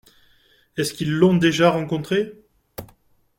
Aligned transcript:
Est-ce 0.77 0.95
qu’ils 0.95 1.13
l’ont 1.13 1.37
déjà 1.37 1.69
rencontré? 1.69 2.33